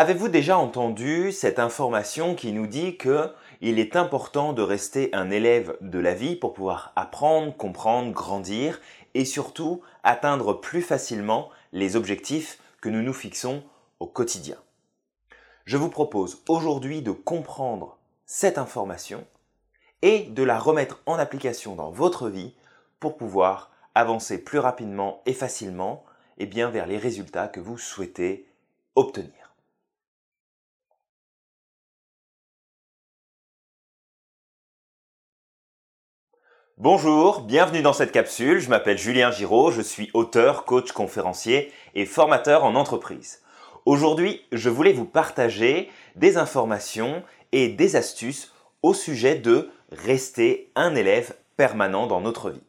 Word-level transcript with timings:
Avez-vous 0.00 0.28
déjà 0.28 0.56
entendu 0.56 1.32
cette 1.32 1.58
information 1.58 2.36
qui 2.36 2.52
nous 2.52 2.68
dit 2.68 2.96
que 2.98 3.32
il 3.60 3.80
est 3.80 3.96
important 3.96 4.52
de 4.52 4.62
rester 4.62 5.12
un 5.12 5.28
élève 5.28 5.76
de 5.80 5.98
la 5.98 6.14
vie 6.14 6.36
pour 6.36 6.52
pouvoir 6.52 6.92
apprendre, 6.94 7.56
comprendre, 7.56 8.12
grandir 8.12 8.80
et 9.14 9.24
surtout 9.24 9.82
atteindre 10.04 10.52
plus 10.52 10.82
facilement 10.82 11.50
les 11.72 11.96
objectifs 11.96 12.60
que 12.80 12.88
nous 12.88 13.02
nous 13.02 13.12
fixons 13.12 13.64
au 13.98 14.06
quotidien? 14.06 14.54
Je 15.64 15.76
vous 15.76 15.90
propose 15.90 16.44
aujourd'hui 16.48 17.02
de 17.02 17.10
comprendre 17.10 17.98
cette 18.24 18.56
information 18.56 19.26
et 20.02 20.26
de 20.26 20.44
la 20.44 20.60
remettre 20.60 21.02
en 21.06 21.14
application 21.14 21.74
dans 21.74 21.90
votre 21.90 22.28
vie 22.28 22.54
pour 23.00 23.16
pouvoir 23.16 23.72
avancer 23.96 24.38
plus 24.38 24.60
rapidement 24.60 25.22
et 25.26 25.32
facilement 25.32 26.04
et 26.38 26.46
bien 26.46 26.70
vers 26.70 26.86
les 26.86 26.98
résultats 26.98 27.48
que 27.48 27.58
vous 27.58 27.78
souhaitez 27.78 28.46
obtenir. 28.94 29.37
Bonjour, 36.80 37.40
bienvenue 37.40 37.82
dans 37.82 37.92
cette 37.92 38.12
capsule. 38.12 38.60
Je 38.60 38.70
m'appelle 38.70 38.98
Julien 38.98 39.32
Giraud, 39.32 39.72
je 39.72 39.82
suis 39.82 40.10
auteur, 40.14 40.64
coach, 40.64 40.92
conférencier 40.92 41.72
et 41.96 42.06
formateur 42.06 42.62
en 42.62 42.76
entreprise. 42.76 43.42
Aujourd'hui, 43.84 44.42
je 44.52 44.70
voulais 44.70 44.92
vous 44.92 45.04
partager 45.04 45.90
des 46.14 46.36
informations 46.36 47.24
et 47.50 47.66
des 47.66 47.96
astuces 47.96 48.54
au 48.82 48.94
sujet 48.94 49.34
de 49.34 49.70
rester 49.90 50.70
un 50.76 50.94
élève 50.94 51.34
permanent 51.56 52.06
dans 52.06 52.20
notre 52.20 52.50
vie. 52.50 52.62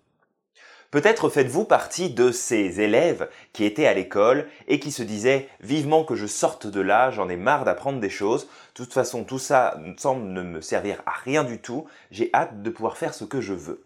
Peut-être 0.90 1.30
faites-vous 1.30 1.66
partie 1.66 2.10
de 2.10 2.32
ces 2.32 2.82
élèves 2.82 3.30
qui 3.54 3.64
étaient 3.64 3.86
à 3.86 3.94
l'école 3.94 4.48
et 4.68 4.80
qui 4.80 4.92
se 4.92 5.04
disaient 5.04 5.48
vivement 5.60 6.04
que 6.04 6.16
je 6.16 6.26
sorte 6.26 6.66
de 6.66 6.82
là, 6.82 7.12
j'en 7.12 7.30
ai 7.30 7.38
marre 7.38 7.64
d'apprendre 7.64 8.00
des 8.00 8.10
choses, 8.10 8.46
de 8.46 8.74
toute 8.74 8.92
façon 8.92 9.24
tout 9.24 9.38
ça 9.38 9.80
semble 9.98 10.26
ne 10.30 10.42
me 10.42 10.62
servir 10.62 11.04
à 11.06 11.12
rien 11.12 11.44
du 11.44 11.62
tout, 11.62 11.86
j'ai 12.10 12.32
hâte 12.34 12.64
de 12.64 12.72
pouvoir 12.72 12.98
faire 12.98 13.14
ce 13.14 13.24
que 13.24 13.40
je 13.40 13.54
veux. 13.54 13.84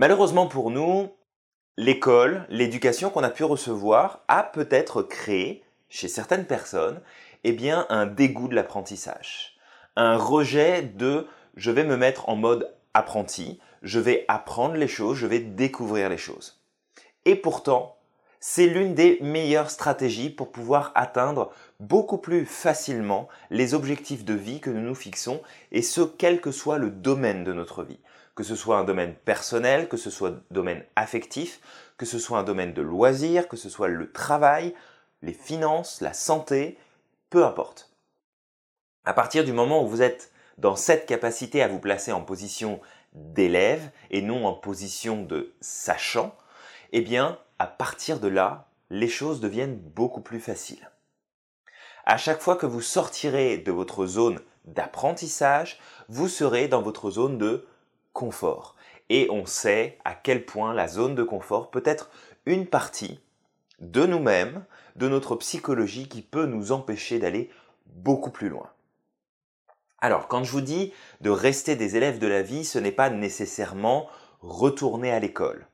Malheureusement 0.00 0.46
pour 0.46 0.70
nous, 0.70 1.10
l'école, 1.76 2.46
l'éducation 2.48 3.10
qu'on 3.10 3.22
a 3.22 3.28
pu 3.28 3.44
recevoir 3.44 4.20
a 4.28 4.42
peut-être 4.42 5.02
créé 5.02 5.62
chez 5.90 6.08
certaines 6.08 6.46
personnes 6.46 7.02
eh 7.44 7.70
un 7.70 8.06
dégoût 8.06 8.48
de 8.48 8.54
l'apprentissage, 8.54 9.58
un 9.96 10.16
rejet 10.16 10.80
de 10.80 11.26
je 11.54 11.70
vais 11.70 11.84
me 11.84 11.98
mettre 11.98 12.30
en 12.30 12.36
mode 12.36 12.74
apprenti, 12.94 13.60
je 13.82 14.00
vais 14.00 14.24
apprendre 14.28 14.76
les 14.76 14.88
choses, 14.88 15.18
je 15.18 15.26
vais 15.26 15.38
découvrir 15.38 16.08
les 16.08 16.16
choses. 16.16 16.62
Et 17.26 17.36
pourtant, 17.36 17.98
c'est 18.40 18.68
l'une 18.68 18.94
des 18.94 19.18
meilleures 19.20 19.70
stratégies 19.70 20.30
pour 20.30 20.50
pouvoir 20.50 20.92
atteindre 20.94 21.52
beaucoup 21.78 22.16
plus 22.16 22.46
facilement 22.46 23.28
les 23.50 23.74
objectifs 23.74 24.24
de 24.24 24.32
vie 24.32 24.60
que 24.60 24.70
nous 24.70 24.80
nous 24.80 24.94
fixons, 24.94 25.42
et 25.72 25.82
ce, 25.82 26.00
quel 26.00 26.40
que 26.40 26.52
soit 26.52 26.78
le 26.78 26.88
domaine 26.88 27.44
de 27.44 27.52
notre 27.52 27.82
vie. 27.82 28.00
Que 28.34 28.42
ce 28.42 28.54
soit 28.54 28.78
un 28.78 28.84
domaine 28.84 29.14
personnel, 29.14 29.88
que 29.88 29.96
ce 29.96 30.10
soit 30.10 30.30
un 30.30 30.42
domaine 30.50 30.84
affectif, 30.96 31.60
que 31.96 32.06
ce 32.06 32.18
soit 32.18 32.38
un 32.38 32.44
domaine 32.44 32.72
de 32.72 32.82
loisirs, 32.82 33.48
que 33.48 33.56
ce 33.56 33.68
soit 33.68 33.88
le 33.88 34.10
travail, 34.10 34.74
les 35.22 35.32
finances, 35.32 36.00
la 36.00 36.12
santé, 36.12 36.78
peu 37.28 37.44
importe. 37.44 37.90
À 39.04 39.12
partir 39.12 39.44
du 39.44 39.52
moment 39.52 39.82
où 39.82 39.88
vous 39.88 40.02
êtes 40.02 40.32
dans 40.58 40.76
cette 40.76 41.06
capacité 41.06 41.62
à 41.62 41.68
vous 41.68 41.78
placer 41.78 42.12
en 42.12 42.20
position 42.22 42.80
d'élève 43.12 43.90
et 44.10 44.22
non 44.22 44.46
en 44.46 44.52
position 44.52 45.22
de 45.22 45.52
sachant, 45.60 46.34
eh 46.92 47.00
bien, 47.00 47.38
à 47.58 47.66
partir 47.66 48.20
de 48.20 48.28
là, 48.28 48.68
les 48.90 49.08
choses 49.08 49.40
deviennent 49.40 49.76
beaucoup 49.76 50.20
plus 50.20 50.40
faciles. 50.40 50.90
À 52.04 52.16
chaque 52.16 52.40
fois 52.40 52.56
que 52.56 52.66
vous 52.66 52.80
sortirez 52.80 53.58
de 53.58 53.72
votre 53.72 54.06
zone 54.06 54.40
d'apprentissage, 54.64 55.78
vous 56.08 56.28
serez 56.28 56.68
dans 56.68 56.82
votre 56.82 57.10
zone 57.10 57.38
de 57.38 57.66
confort. 58.12 58.76
Et 59.08 59.28
on 59.30 59.46
sait 59.46 59.98
à 60.04 60.14
quel 60.14 60.44
point 60.44 60.74
la 60.74 60.88
zone 60.88 61.14
de 61.14 61.22
confort 61.22 61.70
peut 61.70 61.82
être 61.84 62.10
une 62.46 62.66
partie 62.66 63.20
de 63.80 64.06
nous-mêmes, 64.06 64.64
de 64.96 65.08
notre 65.08 65.36
psychologie 65.36 66.08
qui 66.08 66.22
peut 66.22 66.46
nous 66.46 66.72
empêcher 66.72 67.18
d'aller 67.18 67.50
beaucoup 67.86 68.30
plus 68.30 68.48
loin. 68.48 68.70
Alors, 70.00 70.28
quand 70.28 70.44
je 70.44 70.52
vous 70.52 70.60
dis 70.60 70.92
de 71.20 71.30
rester 71.30 71.76
des 71.76 71.96
élèves 71.96 72.18
de 72.18 72.26
la 72.26 72.42
vie, 72.42 72.64
ce 72.64 72.78
n'est 72.78 72.92
pas 72.92 73.10
nécessairement 73.10 74.08
retourner 74.40 75.10
à 75.10 75.18
l'école 75.18 75.66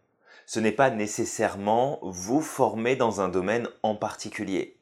ce 0.46 0.60
n'est 0.60 0.72
pas 0.72 0.90
nécessairement 0.90 1.98
vous 2.02 2.40
former 2.40 2.94
dans 2.94 3.20
un 3.20 3.28
domaine 3.28 3.68
en 3.82 3.96
particulier, 3.96 4.78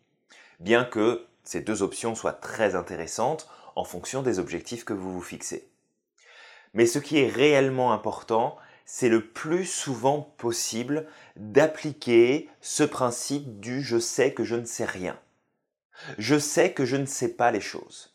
bien 0.61 0.85
que 0.85 1.27
ces 1.43 1.63
deux 1.63 1.83
options 1.83 2.15
soient 2.15 2.35
très 2.35 2.75
intéressantes 2.75 3.49
en 3.75 3.85
fonction 3.85 4.23
des 4.23 4.39
objectifs 4.39 4.85
que 4.85 4.93
vous 4.93 5.13
vous 5.13 5.23
fixez. 5.23 5.69
Mais 6.75 6.87
ce 6.87 6.99
qui 6.99 7.19
est 7.19 7.29
réellement 7.29 7.93
important, 7.93 8.57
c'est 8.85 9.09
le 9.09 9.27
plus 9.27 9.65
souvent 9.65 10.35
possible 10.37 11.07
d'appliquer 11.37 12.49
ce 12.61 12.83
principe 12.83 13.61
du 13.61 13.83
je 13.83 13.99
sais 13.99 14.35
que 14.35 14.45
je 14.45 14.57
ne 14.57 14.65
sais 14.65 14.85
rien. 14.85 15.19
Je 16.19 16.39
sais 16.39 16.73
que 16.73 16.85
je 16.85 16.97
ne 16.97 17.07
sais 17.07 17.35
pas 17.35 17.51
les 17.51 17.61
choses. 17.61 18.15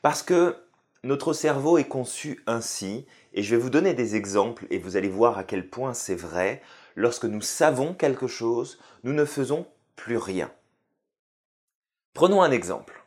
Parce 0.00 0.22
que 0.22 0.56
notre 1.04 1.32
cerveau 1.32 1.78
est 1.78 1.88
conçu 1.88 2.42
ainsi, 2.46 3.06
et 3.34 3.42
je 3.42 3.54
vais 3.54 3.60
vous 3.60 3.70
donner 3.70 3.94
des 3.94 4.14
exemples 4.14 4.66
et 4.70 4.78
vous 4.78 4.96
allez 4.96 5.08
voir 5.08 5.36
à 5.36 5.44
quel 5.44 5.68
point 5.68 5.94
c'est 5.94 6.14
vrai. 6.14 6.62
Lorsque 6.94 7.24
nous 7.24 7.40
savons 7.40 7.94
quelque 7.94 8.26
chose, 8.26 8.78
nous 9.02 9.12
ne 9.12 9.24
faisons 9.24 9.66
plus 9.96 10.16
rien. 10.16 10.50
Prenons 12.14 12.42
un 12.42 12.50
exemple. 12.50 13.04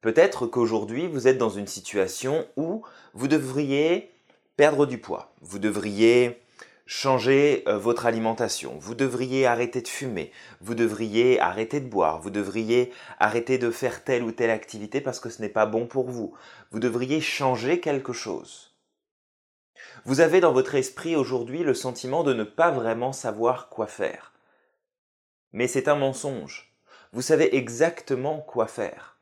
Peut-être 0.00 0.46
qu'aujourd'hui, 0.46 1.06
vous 1.06 1.28
êtes 1.28 1.38
dans 1.38 1.50
une 1.50 1.66
situation 1.66 2.46
où 2.56 2.82
vous 3.14 3.28
devriez 3.28 4.10
perdre 4.56 4.86
du 4.86 4.98
poids. 4.98 5.34
Vous 5.40 5.58
devriez 5.58 6.42
changer 6.86 7.64
euh, 7.66 7.78
votre 7.78 8.06
alimentation, 8.06 8.76
vous 8.78 8.94
devriez 8.94 9.44
arrêter 9.44 9.82
de 9.82 9.88
fumer, 9.88 10.30
vous 10.60 10.74
devriez 10.74 11.40
arrêter 11.40 11.80
de 11.80 11.88
boire, 11.88 12.20
vous 12.20 12.30
devriez 12.30 12.92
arrêter 13.18 13.58
de 13.58 13.72
faire 13.72 14.04
telle 14.04 14.22
ou 14.22 14.30
telle 14.30 14.50
activité 14.50 15.00
parce 15.00 15.18
que 15.18 15.28
ce 15.28 15.42
n'est 15.42 15.48
pas 15.48 15.66
bon 15.66 15.86
pour 15.86 16.08
vous, 16.08 16.34
vous 16.70 16.78
devriez 16.78 17.20
changer 17.20 17.80
quelque 17.80 18.12
chose. 18.12 18.76
Vous 20.04 20.20
avez 20.20 20.40
dans 20.40 20.52
votre 20.52 20.76
esprit 20.76 21.16
aujourd'hui 21.16 21.64
le 21.64 21.74
sentiment 21.74 22.22
de 22.22 22.32
ne 22.32 22.44
pas 22.44 22.70
vraiment 22.70 23.12
savoir 23.12 23.68
quoi 23.68 23.88
faire. 23.88 24.32
Mais 25.52 25.66
c'est 25.66 25.88
un 25.88 25.96
mensonge. 25.96 26.72
Vous 27.12 27.22
savez 27.22 27.56
exactement 27.56 28.38
quoi 28.38 28.68
faire. 28.68 29.18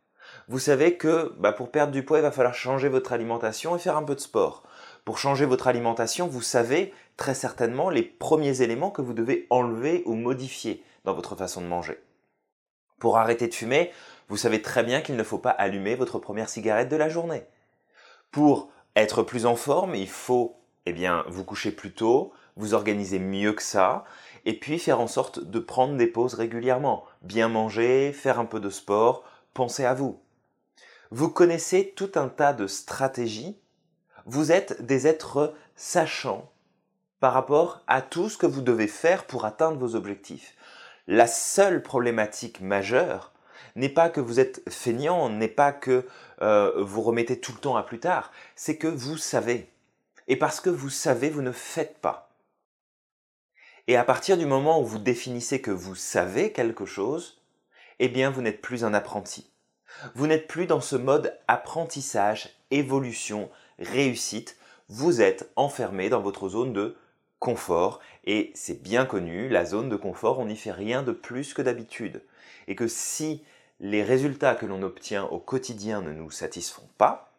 Vous 0.48 0.58
savez 0.58 0.96
que 0.98 1.32
bah, 1.38 1.52
pour 1.52 1.70
perdre 1.70 1.92
du 1.92 2.04
poids, 2.04 2.18
il 2.18 2.22
va 2.22 2.30
falloir 2.30 2.54
changer 2.54 2.88
votre 2.88 3.12
alimentation 3.12 3.74
et 3.74 3.78
faire 3.78 3.96
un 3.96 4.02
peu 4.02 4.14
de 4.14 4.20
sport. 4.20 4.64
Pour 5.04 5.18
changer 5.18 5.44
votre 5.44 5.66
alimentation, 5.66 6.26
vous 6.26 6.40
savez 6.40 6.94
très 7.16 7.34
certainement 7.34 7.90
les 7.90 8.02
premiers 8.02 8.62
éléments 8.62 8.90
que 8.90 9.02
vous 9.02 9.12
devez 9.12 9.46
enlever 9.50 10.02
ou 10.06 10.14
modifier 10.14 10.82
dans 11.04 11.12
votre 11.12 11.36
façon 11.36 11.60
de 11.60 11.66
manger. 11.66 12.02
Pour 12.98 13.18
arrêter 13.18 13.46
de 13.48 13.54
fumer, 13.54 13.90
vous 14.28 14.38
savez 14.38 14.62
très 14.62 14.82
bien 14.82 15.02
qu'il 15.02 15.16
ne 15.16 15.22
faut 15.22 15.38
pas 15.38 15.50
allumer 15.50 15.94
votre 15.94 16.18
première 16.18 16.48
cigarette 16.48 16.88
de 16.88 16.96
la 16.96 17.10
journée. 17.10 17.44
Pour 18.30 18.70
être 18.96 19.22
plus 19.22 19.44
en 19.44 19.56
forme, 19.56 19.94
il 19.94 20.08
faut 20.08 20.56
eh 20.86 20.92
bien, 20.92 21.24
vous 21.28 21.44
coucher 21.44 21.70
plus 21.70 21.92
tôt, 21.92 22.32
vous 22.56 22.74
organiser 22.74 23.18
mieux 23.18 23.52
que 23.52 23.62
ça, 23.62 24.04
et 24.44 24.58
puis 24.58 24.78
faire 24.78 25.00
en 25.00 25.06
sorte 25.06 25.38
de 25.42 25.58
prendre 25.58 25.96
des 25.96 26.06
pauses 26.06 26.34
régulièrement, 26.34 27.04
bien 27.22 27.48
manger, 27.48 28.12
faire 28.12 28.38
un 28.38 28.44
peu 28.44 28.60
de 28.60 28.70
sport, 28.70 29.24
penser 29.52 29.84
à 29.84 29.94
vous. 29.94 30.20
Vous 31.10 31.28
connaissez 31.28 31.92
tout 31.96 32.12
un 32.14 32.28
tas 32.28 32.52
de 32.52 32.66
stratégies 32.66 33.58
vous 34.26 34.52
êtes 34.52 34.82
des 34.82 35.06
êtres 35.06 35.54
sachants 35.76 36.50
par 37.20 37.32
rapport 37.32 37.82
à 37.86 38.02
tout 38.02 38.28
ce 38.28 38.38
que 38.38 38.46
vous 38.46 38.62
devez 38.62 38.86
faire 38.86 39.26
pour 39.26 39.44
atteindre 39.44 39.78
vos 39.78 39.94
objectifs. 39.94 40.54
La 41.06 41.26
seule 41.26 41.82
problématique 41.82 42.60
majeure 42.60 43.32
n'est 43.76 43.88
pas 43.88 44.08
que 44.08 44.20
vous 44.20 44.40
êtes 44.40 44.62
feignant, 44.70 45.28
n'est 45.28 45.48
pas 45.48 45.72
que 45.72 46.06
euh, 46.42 46.82
vous 46.82 47.02
remettez 47.02 47.40
tout 47.40 47.52
le 47.52 47.58
temps 47.58 47.76
à 47.76 47.82
plus 47.82 47.98
tard, 47.98 48.30
c'est 48.56 48.76
que 48.76 48.88
vous 48.88 49.16
savez. 49.16 49.70
Et 50.28 50.36
parce 50.36 50.60
que 50.60 50.70
vous 50.70 50.90
savez, 50.90 51.28
vous 51.28 51.42
ne 51.42 51.52
faites 51.52 51.98
pas. 51.98 52.30
Et 53.86 53.96
à 53.96 54.04
partir 54.04 54.38
du 54.38 54.46
moment 54.46 54.80
où 54.80 54.84
vous 54.84 54.98
définissez 54.98 55.60
que 55.60 55.70
vous 55.70 55.94
savez 55.94 56.52
quelque 56.52 56.86
chose, 56.86 57.42
eh 57.98 58.08
bien 58.08 58.30
vous 58.30 58.40
n'êtes 58.40 58.62
plus 58.62 58.84
un 58.84 58.94
apprenti. 58.94 59.50
Vous 60.14 60.26
n'êtes 60.26 60.48
plus 60.48 60.66
dans 60.66 60.80
ce 60.80 60.96
mode 60.96 61.38
apprentissage, 61.46 62.48
évolution, 62.70 63.50
réussite, 63.78 64.56
vous 64.88 65.20
êtes 65.20 65.50
enfermé 65.56 66.08
dans 66.08 66.20
votre 66.20 66.48
zone 66.48 66.72
de 66.72 66.96
confort. 67.38 68.00
Et 68.24 68.52
c'est 68.54 68.82
bien 68.82 69.04
connu, 69.04 69.48
la 69.48 69.64
zone 69.64 69.88
de 69.88 69.96
confort, 69.96 70.38
on 70.38 70.46
n'y 70.46 70.56
fait 70.56 70.72
rien 70.72 71.02
de 71.02 71.12
plus 71.12 71.54
que 71.54 71.62
d'habitude. 71.62 72.22
Et 72.68 72.74
que 72.74 72.88
si 72.88 73.44
les 73.80 74.02
résultats 74.02 74.54
que 74.54 74.66
l'on 74.66 74.82
obtient 74.82 75.24
au 75.24 75.38
quotidien 75.38 76.00
ne 76.00 76.12
nous 76.12 76.30
satisfont 76.30 76.88
pas, 76.96 77.32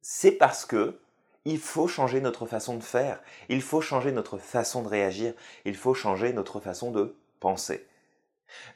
c'est 0.00 0.32
parce 0.32 0.64
que 0.64 0.98
il 1.44 1.58
faut 1.58 1.88
changer 1.88 2.20
notre 2.20 2.46
façon 2.46 2.76
de 2.76 2.82
faire, 2.82 3.20
il 3.48 3.62
faut 3.62 3.80
changer 3.80 4.12
notre 4.12 4.38
façon 4.38 4.82
de 4.82 4.88
réagir, 4.88 5.34
il 5.64 5.76
faut 5.76 5.94
changer 5.94 6.32
notre 6.32 6.60
façon 6.60 6.92
de 6.92 7.16
penser. 7.40 7.86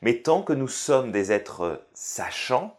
Mais 0.02 0.22
tant 0.22 0.42
que 0.42 0.52
nous 0.52 0.68
sommes 0.68 1.12
des 1.12 1.32
êtres 1.32 1.82
sachants, 1.94 2.78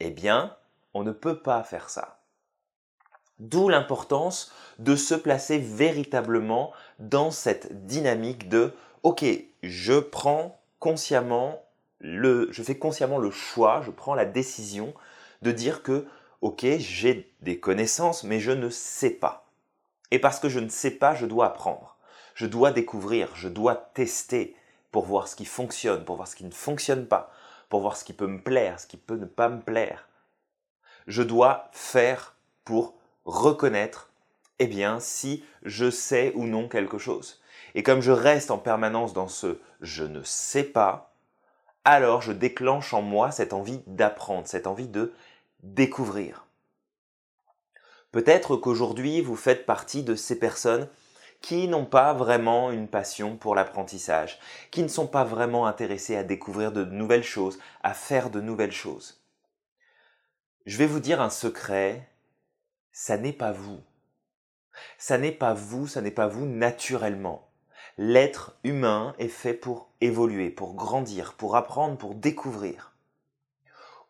eh 0.00 0.10
bien, 0.10 0.56
on 0.94 1.04
ne 1.04 1.12
peut 1.12 1.38
pas 1.38 1.62
faire 1.62 1.90
ça. 1.90 2.21
D'où 3.42 3.68
l'importance 3.68 4.52
de 4.78 4.94
se 4.94 5.16
placer 5.16 5.58
véritablement 5.58 6.72
dans 7.00 7.32
cette 7.32 7.86
dynamique 7.86 8.48
de 8.48 8.72
OK, 9.02 9.24
je 9.64 9.98
prends 9.98 10.60
consciemment 10.78 11.60
le 11.98 12.46
je 12.52 12.62
fais 12.62 12.78
consciemment 12.78 13.18
le 13.18 13.32
choix, 13.32 13.82
je 13.84 13.90
prends 13.90 14.14
la 14.14 14.26
décision 14.26 14.94
de 15.42 15.50
dire 15.50 15.82
que 15.82 16.06
OK, 16.40 16.64
j'ai 16.78 17.34
des 17.40 17.58
connaissances 17.58 18.22
mais 18.22 18.38
je 18.38 18.52
ne 18.52 18.70
sais 18.70 19.10
pas. 19.10 19.48
Et 20.12 20.20
parce 20.20 20.38
que 20.38 20.48
je 20.48 20.60
ne 20.60 20.68
sais 20.68 20.92
pas, 20.92 21.16
je 21.16 21.26
dois 21.26 21.46
apprendre. 21.46 21.96
Je 22.36 22.46
dois 22.46 22.70
découvrir, 22.70 23.34
je 23.34 23.48
dois 23.48 23.74
tester 23.74 24.54
pour 24.92 25.04
voir 25.04 25.26
ce 25.26 25.34
qui 25.34 25.46
fonctionne, 25.46 26.04
pour 26.04 26.14
voir 26.14 26.28
ce 26.28 26.36
qui 26.36 26.44
ne 26.44 26.52
fonctionne 26.52 27.08
pas, 27.08 27.32
pour 27.68 27.80
voir 27.80 27.96
ce 27.96 28.04
qui 28.04 28.12
peut 28.12 28.28
me 28.28 28.40
plaire, 28.40 28.78
ce 28.78 28.86
qui 28.86 28.98
peut 28.98 29.16
ne 29.16 29.26
pas 29.26 29.48
me 29.48 29.60
plaire. 29.60 30.06
Je 31.08 31.24
dois 31.24 31.70
faire 31.72 32.36
pour 32.64 32.94
reconnaître, 33.24 34.10
eh 34.58 34.66
bien, 34.66 35.00
si 35.00 35.44
je 35.62 35.90
sais 35.90 36.32
ou 36.34 36.46
non 36.46 36.68
quelque 36.68 36.98
chose. 36.98 37.40
Et 37.74 37.82
comme 37.82 38.00
je 38.00 38.12
reste 38.12 38.50
en 38.50 38.58
permanence 38.58 39.12
dans 39.12 39.28
ce 39.28 39.58
je 39.80 40.04
ne 40.04 40.22
sais 40.22 40.64
pas, 40.64 41.14
alors 41.84 42.22
je 42.22 42.32
déclenche 42.32 42.94
en 42.94 43.02
moi 43.02 43.30
cette 43.30 43.52
envie 43.52 43.80
d'apprendre, 43.86 44.46
cette 44.46 44.66
envie 44.66 44.88
de 44.88 45.12
découvrir. 45.62 46.46
Peut-être 48.12 48.56
qu'aujourd'hui 48.56 49.20
vous 49.20 49.36
faites 49.36 49.66
partie 49.66 50.02
de 50.02 50.14
ces 50.14 50.38
personnes 50.38 50.88
qui 51.40 51.66
n'ont 51.66 51.86
pas 51.86 52.12
vraiment 52.12 52.70
une 52.70 52.86
passion 52.86 53.36
pour 53.36 53.56
l'apprentissage, 53.56 54.38
qui 54.70 54.82
ne 54.82 54.88
sont 54.88 55.08
pas 55.08 55.24
vraiment 55.24 55.66
intéressées 55.66 56.16
à 56.16 56.22
découvrir 56.22 56.70
de 56.70 56.84
nouvelles 56.84 57.24
choses, 57.24 57.58
à 57.82 57.94
faire 57.94 58.30
de 58.30 58.40
nouvelles 58.40 58.72
choses. 58.72 59.24
Je 60.66 60.78
vais 60.78 60.86
vous 60.86 61.00
dire 61.00 61.20
un 61.20 61.30
secret, 61.30 62.08
ça 62.92 63.16
n'est 63.16 63.32
pas 63.32 63.52
vous. 63.52 63.80
Ça 64.98 65.18
n'est 65.18 65.32
pas 65.32 65.54
vous, 65.54 65.86
ça 65.86 66.00
n'est 66.00 66.10
pas 66.10 66.28
vous 66.28 66.46
naturellement. 66.46 67.50
L'être 67.98 68.58
humain 68.64 69.14
est 69.18 69.28
fait 69.28 69.54
pour 69.54 69.90
évoluer, 70.00 70.50
pour 70.50 70.74
grandir, 70.74 71.34
pour 71.34 71.56
apprendre, 71.56 71.98
pour 71.98 72.14
découvrir. 72.14 72.94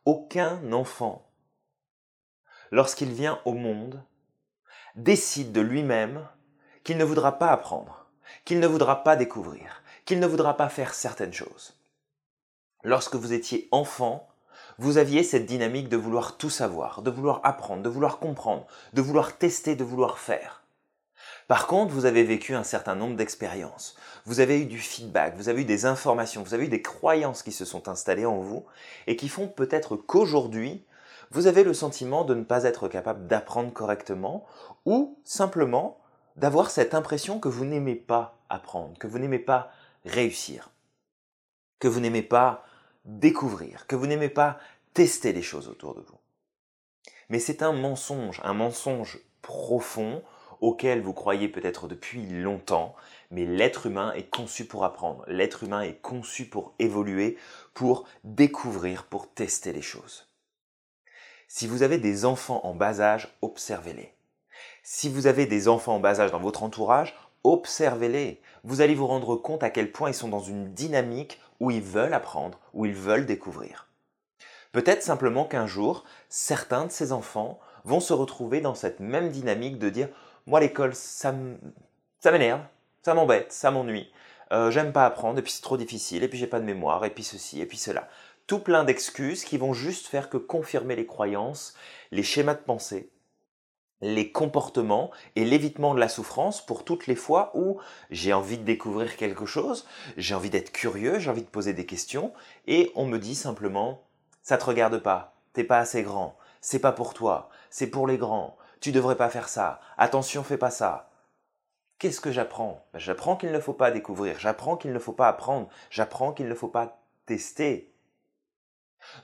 Aucun 0.05 0.73
enfant, 0.73 1.31
lorsqu'il 2.71 3.13
vient 3.13 3.41
au 3.45 3.55
monde, 3.55 4.05
décide 4.97 5.53
de 5.53 5.61
lui-même 5.61 6.29
qu'il 6.85 6.97
ne 6.97 7.05
voudra 7.05 7.39
pas 7.39 7.51
apprendre, 7.51 8.07
qu'il 8.45 8.61
ne 8.61 8.67
voudra 8.67 9.05
pas 9.05 9.17
découvrir, 9.17 9.83
qu'il 10.05 10.21
ne 10.21 10.27
voudra 10.27 10.57
pas 10.57 10.69
faire 10.69 10.95
certaines 10.95 11.33
choses. 11.33 11.79
Lorsque 12.83 13.15
vous 13.15 13.33
étiez 13.33 13.69
enfant, 13.71 14.29
vous 14.83 14.99
aviez 14.99 15.23
cette 15.23 15.47
dynamique 15.47 15.89
de 15.89 15.97
vouloir 15.97 16.37
tout 16.37 16.51
savoir, 16.51 17.03
de 17.03 17.11
vouloir 17.11 17.41
apprendre, 17.45 17.85
de 17.85 17.89
vouloir 17.89 18.19
comprendre, 18.19 18.67
de 18.93 19.01
vouloir 19.01 19.39
tester, 19.39 19.77
de 19.77 19.85
vouloir 19.85 20.19
faire. 20.19 20.65
Par 21.47 21.69
contre, 21.69 21.95
vous 21.95 22.05
avez 22.05 22.25
vécu 22.25 22.57
un 22.57 22.65
certain 22.65 22.97
nombre 22.97 23.15
d'expériences, 23.15 23.95
vous 24.27 24.41
avez 24.41 24.61
eu 24.61 24.65
du 24.65 24.79
feedback, 24.79 25.37
vous 25.37 25.49
avez 25.49 25.63
eu 25.63 25.65
des 25.65 25.87
informations, 25.87 26.43
vous 26.43 26.55
avez 26.55 26.65
eu 26.65 26.69
des 26.69 26.83
croyances 26.83 27.45
qui 27.45 27.53
se 27.53 27.65
sont 27.65 27.89
installées 27.89 28.27
en 28.27 28.39
vous 28.39 28.65
et 29.07 29.15
qui 29.15 29.29
font 29.29 29.47
peut-être 29.47 29.95
qu'aujourd'hui, 29.95 30.85
vous 31.31 31.47
avez 31.47 31.63
le 31.63 31.75
sentiment 31.75 32.25
de 32.25 32.35
ne 32.35 32.43
pas 32.43 32.65
être 32.65 32.89
capable 32.89 33.29
d'apprendre 33.29 33.73
correctement 33.73 34.45
ou 34.85 35.17
simplement 35.23 36.01
d'avoir 36.35 36.71
cette 36.71 36.95
impression 36.95 37.39
que 37.39 37.49
vous 37.49 37.65
n'aimez 37.65 37.95
pas 37.95 38.37
apprendre, 38.49 38.99
que 38.99 39.07
vous 39.07 39.21
n'aimez 39.21 39.39
pas 39.39 39.71
réussir, 40.05 40.71
que 41.79 41.87
vous 41.87 42.01
n'aimez 42.01 42.23
pas 42.23 42.65
découvrir, 43.05 43.87
que 43.87 43.97
vous 43.97 44.07
n'aimez 44.07 44.29
pas 44.29 44.59
tester 44.95 45.33
les 45.33 45.43
choses 45.43 45.69
autour 45.69 45.95
de 45.95 46.01
vous. 46.01 46.19
Mais 47.29 47.39
c'est 47.39 47.63
un 47.63 47.73
mensonge, 47.73 48.41
un 48.45 48.55
mensonge 48.55 49.19
profond 49.41 50.23
auquel 50.61 51.01
vous 51.01 51.13
croyez 51.13 51.49
peut-être 51.49 51.89
depuis 51.89 52.25
longtemps, 52.27 52.95
mais 53.31 53.45
l'être 53.45 53.87
humain 53.87 54.13
est 54.13 54.31
conçu 54.31 54.65
pour 54.65 54.85
apprendre, 54.85 55.25
l'être 55.27 55.65
humain 55.65 55.83
est 55.83 56.01
conçu 56.01 56.45
pour 56.47 56.75
évoluer, 56.79 57.37
pour 57.75 58.07
découvrir, 58.23 59.05
pour 59.07 59.33
tester 59.33 59.73
les 59.73 59.83
choses. 59.83 60.29
Si 61.49 61.67
vous 61.67 61.83
avez 61.83 61.99
des 61.99 62.25
enfants 62.25 62.61
en 62.65 62.75
bas 62.75 63.01
âge, 63.01 63.37
observez-les. 63.43 64.15
Si 64.85 65.09
vous 65.09 65.27
avez 65.27 65.47
des 65.47 65.69
enfants 65.69 65.97
en 65.97 66.01
bas 66.01 66.21
âge 66.21 66.31
dans 66.31 66.41
votre 66.41 66.63
entourage, 66.63 67.15
observez-les. 67.45 68.41
Vous 68.63 68.81
allez 68.81 68.95
vous 68.95 69.07
rendre 69.07 69.37
compte 69.37 69.63
à 69.63 69.71
quel 69.71 69.91
point 69.91 70.11
ils 70.11 70.15
sont 70.15 70.29
dans 70.29 70.41
une 70.41 70.73
dynamique 70.73 71.41
où 71.61 71.71
ils 71.71 71.83
veulent 71.83 72.15
apprendre, 72.15 72.61
où 72.73 72.87
ils 72.87 72.95
veulent 72.95 73.27
découvrir. 73.27 73.89
Peut-être 74.73 75.03
simplement 75.03 75.45
qu'un 75.45 75.67
jour, 75.67 76.05
certains 76.29 76.87
de 76.87 76.91
ces 76.91 77.13
enfants 77.13 77.61
vont 77.85 78.01
se 78.01 78.13
retrouver 78.13 78.61
dans 78.61 78.75
cette 78.75 79.01
même 79.01 79.31
dynamique 79.31 79.79
de 79.79 79.91
dire 79.91 80.09
moi 80.47 80.61
l'école 80.61 80.95
ça 80.95 81.33
m'énerve, 82.25 82.63
ça 83.03 83.15
m'embête, 83.15 83.53
ça 83.53 83.71
m'ennuie, 83.71 84.11
euh, 84.53 84.71
j'aime 84.71 84.93
pas 84.93 85.07
apprendre 85.07 85.39
et 85.39 85.43
puis 85.43 85.53
c'est 85.53 85.63
trop 85.63 85.77
difficile 85.77 86.23
et 86.23 86.29
puis 86.29 86.39
j'ai 86.39 86.47
pas 86.47 86.61
de 86.61 86.65
mémoire 86.65 87.05
et 87.05 87.11
puis 87.11 87.25
ceci 87.25 87.61
et 87.61 87.67
puis 87.67 87.79
cela. 87.79 88.09
Tout 88.47 88.59
plein 88.59 88.85
d'excuses 88.85 89.45
qui 89.45 89.59
vont 89.59 89.73
juste 89.73 90.07
faire 90.09 90.29
que 90.29 90.37
confirmer 90.37 90.97
les 90.97 91.07
croyances, 91.07 91.75
les 92.11 92.23
schémas 92.23 92.55
de 92.55 92.61
pensée 92.61 93.13
les 94.03 94.33
comportements 94.33 95.11
et 95.37 95.45
l'évitement 95.45 95.95
de 95.95 96.01
la 96.01 96.09
souffrance 96.09 96.65
pour 96.65 96.85
toutes 96.85 97.07
les 97.07 97.15
fois 97.15 97.53
où 97.55 97.79
j'ai 98.11 98.33
envie 98.33 98.59
de 98.59 98.65
découvrir 98.65 99.17
quelque 99.17 99.47
chose, 99.47 99.87
j'ai 100.17 100.35
envie 100.35 100.51
d'être 100.51 100.73
curieux, 100.73 101.19
j'ai 101.19 101.31
envie 101.31 101.43
de 101.43 101.47
poser 101.47 101.73
des 101.73 101.87
questions, 101.87 102.33
et 102.67 102.91
on 102.97 103.07
me 103.07 103.19
dit 103.19 103.37
simplement 103.37 104.03
ça 104.43 104.59
te 104.59 104.65
regarde 104.65 104.99
pas, 104.99 105.35
t'es 105.53 105.65
pas 105.65 105.79
assez 105.79 106.03
grand, 106.03 106.37
c'est 106.61 106.79
pas 106.79 106.93
pour 106.93 107.15
toi, 107.15 107.49
c'est 107.71 107.89
pour 107.89 108.07
les 108.07 108.19
grands, 108.19 108.57
tu 108.81 108.93
devrais 108.93 109.17
pas 109.17 109.31
faire 109.31 109.49
ça, 109.49 109.81
attention 109.97 110.43
fais 110.43 110.59
pas 110.59 110.71
ça. 110.71 111.11
Qu'est-ce 111.99 112.21
que 112.21 112.33
j'apprends? 112.33 112.85
Ben, 112.93 112.99
J'apprends 112.99 113.37
qu'il 113.37 113.53
ne 113.53 113.61
faut 113.61 113.75
pas 113.75 113.93
découvrir, 113.93 114.39
j'apprends 114.39 114.77
qu'il 114.77 114.93
ne 114.93 114.99
faut 114.99 115.13
pas 115.13 115.29
apprendre, 115.29 115.69
j'apprends 115.89 116.33
qu'il 116.33 116.49
ne 116.49 116.55
faut 116.55 116.69
pas 116.69 116.99
tester. 117.27 117.95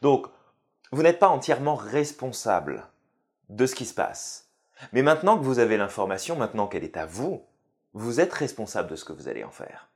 Donc, 0.00 0.28
vous 0.92 1.02
n'êtes 1.02 1.18
pas 1.18 1.28
entièrement 1.28 1.74
responsable 1.74 2.86
de 3.48 3.66
ce 3.66 3.74
qui 3.74 3.84
se 3.84 3.94
passe. 3.94 4.48
Mais 4.92 5.02
maintenant 5.02 5.36
que 5.36 5.44
vous 5.44 5.58
avez 5.58 5.76
l'information, 5.76 6.36
maintenant 6.36 6.68
qu'elle 6.68 6.84
est 6.84 6.96
à 6.96 7.06
vous, 7.06 7.44
vous 7.94 8.20
êtes 8.20 8.32
responsable 8.32 8.90
de 8.90 8.96
ce 8.96 9.04
que 9.04 9.12
vous 9.12 9.28
allez 9.28 9.44
en 9.44 9.50
faire. 9.50 9.88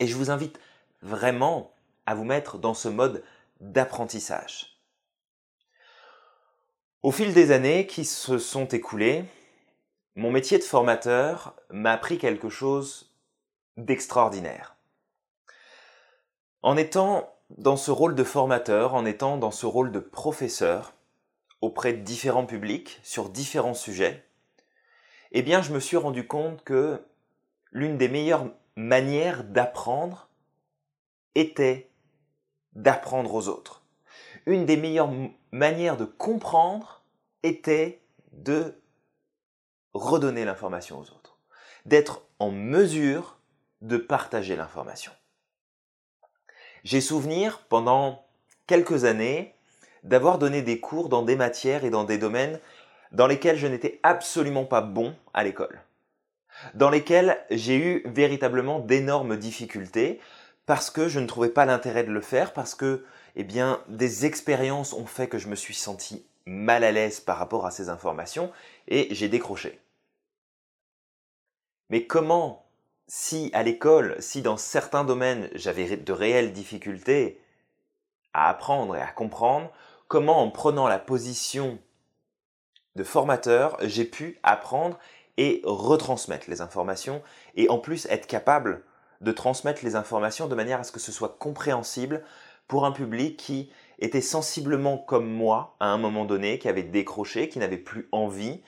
Et 0.00 0.06
je 0.06 0.16
vous 0.16 0.30
invite 0.30 0.58
vraiment 1.02 1.74
à 2.06 2.14
vous 2.14 2.24
mettre 2.24 2.58
dans 2.58 2.74
ce 2.74 2.88
mode 2.88 3.22
d'apprentissage. 3.60 4.80
Au 7.02 7.10
fil 7.10 7.34
des 7.34 7.50
années 7.50 7.86
qui 7.86 8.04
se 8.04 8.38
sont 8.38 8.66
écoulées, 8.66 9.24
mon 10.16 10.30
métier 10.30 10.58
de 10.58 10.64
formateur 10.64 11.54
m'a 11.70 11.92
appris 11.92 12.18
quelque 12.18 12.48
chose 12.48 13.12
d'extraordinaire. 13.76 14.76
En 16.62 16.76
étant 16.76 17.34
dans 17.50 17.76
ce 17.76 17.90
rôle 17.90 18.14
de 18.14 18.24
formateur, 18.24 18.94
en 18.94 19.04
étant 19.04 19.36
dans 19.36 19.50
ce 19.50 19.66
rôle 19.66 19.92
de 19.92 19.98
professeur, 19.98 20.94
auprès 21.60 21.92
de 21.92 22.02
différents 22.02 22.46
publics 22.46 23.00
sur 23.02 23.28
différents 23.28 23.74
sujets, 23.74 24.24
eh 25.32 25.42
bien 25.42 25.62
je 25.62 25.72
me 25.72 25.80
suis 25.80 25.96
rendu 25.96 26.26
compte 26.26 26.62
que 26.64 27.02
l'une 27.72 27.98
des 27.98 28.08
meilleures 28.08 28.46
manières 28.76 29.44
d'apprendre 29.44 30.28
était 31.34 31.90
d'apprendre 32.74 33.34
aux 33.34 33.48
autres. 33.48 33.82
Une 34.46 34.66
des 34.66 34.76
meilleures 34.76 35.12
manières 35.52 35.96
de 35.96 36.04
comprendre 36.04 37.02
était 37.42 38.00
de 38.32 38.74
redonner 39.92 40.44
l'information 40.44 40.98
aux 40.98 41.10
autres, 41.10 41.38
d'être 41.86 42.22
en 42.38 42.50
mesure 42.50 43.38
de 43.80 43.96
partager 43.96 44.56
l'information. 44.56 45.12
J'ai 46.82 47.00
souvenir 47.00 47.60
pendant 47.68 48.26
quelques 48.66 49.04
années 49.04 49.54
d'avoir 50.02 50.38
donné 50.38 50.62
des 50.62 50.80
cours 50.80 51.08
dans 51.08 51.22
des 51.22 51.36
matières 51.36 51.84
et 51.84 51.90
dans 51.90 52.04
des 52.04 52.18
domaines 52.18 52.60
dans 53.12 53.26
lesquels 53.26 53.56
je 53.56 53.66
n'étais 53.66 54.00
absolument 54.02 54.64
pas 54.64 54.80
bon 54.80 55.14
à 55.32 55.44
l'école. 55.44 55.80
Dans 56.74 56.90
lesquels 56.90 57.38
j'ai 57.50 57.76
eu 57.76 58.02
véritablement 58.06 58.80
d'énormes 58.80 59.36
difficultés 59.36 60.20
parce 60.66 60.90
que 60.90 61.08
je 61.08 61.20
ne 61.20 61.26
trouvais 61.26 61.50
pas 61.50 61.66
l'intérêt 61.66 62.04
de 62.04 62.12
le 62.12 62.20
faire, 62.20 62.52
parce 62.52 62.74
que, 62.74 63.04
eh 63.36 63.46
des 63.88 64.26
expériences 64.26 64.92
ont 64.92 65.06
fait 65.06 65.28
que 65.28 65.38
je 65.38 65.48
me 65.48 65.56
suis 65.56 65.74
senti 65.74 66.24
mal 66.46 66.84
à 66.84 66.92
l'aise 66.92 67.20
par 67.20 67.38
rapport 67.38 67.66
à 67.66 67.70
ces 67.70 67.88
informations 67.88 68.52
et 68.88 69.08
j'ai 69.10 69.28
décroché. 69.28 69.80
Mais 71.90 72.06
comment, 72.06 72.66
si 73.06 73.50
à 73.54 73.62
l'école, 73.62 74.16
si 74.20 74.42
dans 74.42 74.56
certains 74.56 75.04
domaines 75.04 75.48
j'avais 75.54 75.96
de 75.96 76.12
réelles 76.12 76.52
difficultés 76.52 77.40
à 78.32 78.48
apprendre 78.48 78.96
et 78.96 79.00
à 79.00 79.08
comprendre, 79.08 79.70
comment 80.08 80.42
en 80.42 80.50
prenant 80.50 80.88
la 80.88 80.98
position 80.98 81.78
de 82.96 83.04
formateur, 83.04 83.76
j'ai 83.82 84.04
pu 84.04 84.38
apprendre 84.42 84.98
et 85.36 85.60
retransmettre 85.64 86.48
les 86.48 86.60
informations 86.60 87.22
et 87.56 87.68
en 87.68 87.78
plus 87.78 88.06
être 88.06 88.26
capable 88.26 88.84
de 89.24 89.32
transmettre 89.32 89.84
les 89.84 89.96
informations 89.96 90.46
de 90.46 90.54
manière 90.54 90.80
à 90.80 90.84
ce 90.84 90.92
que 90.92 91.00
ce 91.00 91.10
soit 91.10 91.36
compréhensible 91.38 92.22
pour 92.68 92.86
un 92.86 92.92
public 92.92 93.36
qui 93.36 93.70
était 93.98 94.20
sensiblement 94.20 94.98
comme 94.98 95.28
moi 95.28 95.76
à 95.80 95.86
un 95.86 95.98
moment 95.98 96.24
donné, 96.24 96.58
qui 96.58 96.68
avait 96.68 96.82
décroché, 96.82 97.48
qui 97.48 97.58
n'avait 97.58 97.78
plus 97.78 98.08
envie, 98.12 98.62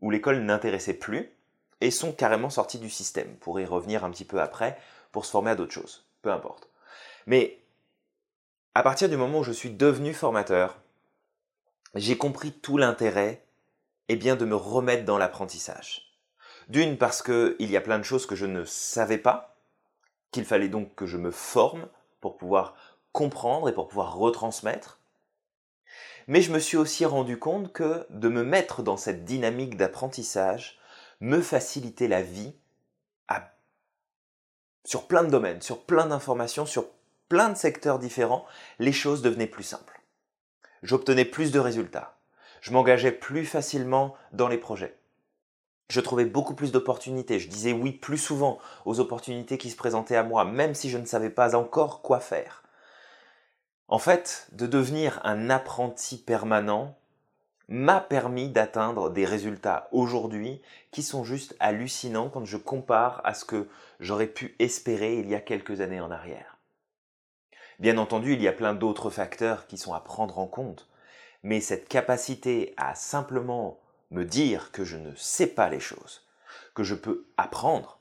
où 0.00 0.10
l'école 0.10 0.40
n'intéressait 0.40 0.94
plus, 0.94 1.32
et 1.80 1.90
sont 1.90 2.12
carrément 2.12 2.50
sortis 2.50 2.78
du 2.78 2.90
système, 2.90 3.36
pour 3.36 3.60
y 3.60 3.64
revenir 3.64 4.04
un 4.04 4.10
petit 4.10 4.24
peu 4.24 4.40
après, 4.40 4.78
pour 5.12 5.24
se 5.24 5.30
former 5.30 5.50
à 5.50 5.54
d'autres 5.54 5.72
choses, 5.72 6.06
peu 6.22 6.30
importe. 6.30 6.68
Mais 7.26 7.58
à 8.74 8.82
partir 8.82 9.08
du 9.08 9.16
moment 9.16 9.40
où 9.40 9.44
je 9.44 9.52
suis 9.52 9.70
devenu 9.70 10.14
formateur, 10.14 10.78
j'ai 11.94 12.16
compris 12.16 12.52
tout 12.52 12.78
l'intérêt 12.78 13.44
eh 14.08 14.16
bien, 14.16 14.36
de 14.36 14.44
me 14.44 14.56
remettre 14.56 15.04
dans 15.04 15.18
l'apprentissage. 15.18 16.14
D'une 16.68 16.96
parce 16.96 17.22
qu'il 17.22 17.70
y 17.70 17.76
a 17.76 17.80
plein 17.80 17.98
de 17.98 18.04
choses 18.04 18.26
que 18.26 18.36
je 18.36 18.46
ne 18.46 18.64
savais 18.64 19.18
pas, 19.18 19.57
qu'il 20.30 20.44
fallait 20.44 20.68
donc 20.68 20.94
que 20.94 21.06
je 21.06 21.16
me 21.16 21.30
forme 21.30 21.88
pour 22.20 22.36
pouvoir 22.36 22.74
comprendre 23.12 23.68
et 23.68 23.74
pour 23.74 23.88
pouvoir 23.88 24.16
retransmettre. 24.16 25.00
Mais 26.26 26.42
je 26.42 26.52
me 26.52 26.58
suis 26.58 26.76
aussi 26.76 27.04
rendu 27.04 27.38
compte 27.38 27.72
que 27.72 28.06
de 28.10 28.28
me 28.28 28.44
mettre 28.44 28.82
dans 28.82 28.96
cette 28.96 29.24
dynamique 29.24 29.76
d'apprentissage 29.76 30.78
me 31.20 31.40
facilitait 31.40 32.08
la 32.08 32.22
vie 32.22 32.52
sur 34.88 35.06
plein 35.06 35.22
de 35.22 35.28
domaines, 35.28 35.60
sur 35.60 35.84
plein 35.84 36.06
d'informations, 36.06 36.64
sur 36.64 36.86
plein 37.28 37.50
de 37.50 37.58
secteurs 37.58 37.98
différents, 37.98 38.46
les 38.78 38.92
choses 38.92 39.20
devenaient 39.20 39.46
plus 39.46 39.62
simples. 39.62 40.00
J'obtenais 40.82 41.26
plus 41.26 41.52
de 41.52 41.58
résultats. 41.58 42.16
Je 42.62 42.72
m'engageais 42.72 43.12
plus 43.12 43.44
facilement 43.44 44.16
dans 44.32 44.48
les 44.48 44.56
projets. 44.56 44.97
Je 45.90 46.00
trouvais 46.00 46.26
beaucoup 46.26 46.54
plus 46.54 46.70
d'opportunités. 46.70 47.38
Je 47.38 47.48
disais 47.48 47.72
oui 47.72 47.92
plus 47.92 48.18
souvent 48.18 48.58
aux 48.84 49.00
opportunités 49.00 49.56
qui 49.56 49.70
se 49.70 49.76
présentaient 49.76 50.16
à 50.16 50.22
moi, 50.22 50.44
même 50.44 50.74
si 50.74 50.90
je 50.90 50.98
ne 50.98 51.06
savais 51.06 51.30
pas 51.30 51.54
encore 51.56 52.02
quoi 52.02 52.20
faire. 52.20 52.62
En 53.88 53.98
fait, 53.98 54.48
de 54.52 54.66
devenir 54.66 55.18
un 55.24 55.48
apprenti 55.48 56.18
permanent 56.18 56.94
m'a 57.68 58.00
permis 58.00 58.48
d'atteindre 58.48 59.10
des 59.10 59.24
résultats 59.24 59.88
aujourd'hui 59.92 60.60
qui 60.90 61.02
sont 61.02 61.24
juste 61.24 61.56
hallucinants 61.58 62.28
quand 62.28 62.44
je 62.44 62.56
compare 62.56 63.20
à 63.24 63.34
ce 63.34 63.44
que 63.44 63.68
j'aurais 64.00 64.26
pu 64.26 64.54
espérer 64.58 65.18
il 65.18 65.28
y 65.28 65.34
a 65.34 65.40
quelques 65.40 65.80
années 65.80 66.00
en 66.00 66.10
arrière. 66.10 66.58
Bien 67.78 67.96
entendu, 67.96 68.34
il 68.34 68.42
y 68.42 68.48
a 68.48 68.52
plein 68.52 68.74
d'autres 68.74 69.10
facteurs 69.10 69.66
qui 69.66 69.78
sont 69.78 69.94
à 69.94 70.00
prendre 70.00 70.38
en 70.38 70.46
compte, 70.46 70.88
mais 71.42 71.60
cette 71.60 71.88
capacité 71.88 72.74
à 72.76 72.94
simplement 72.94 73.78
me 74.10 74.24
dire 74.24 74.72
que 74.72 74.84
je 74.84 74.96
ne 74.96 75.14
sais 75.14 75.46
pas 75.46 75.68
les 75.68 75.80
choses, 75.80 76.26
que 76.74 76.82
je 76.84 76.94
peux 76.94 77.26
apprendre, 77.36 78.00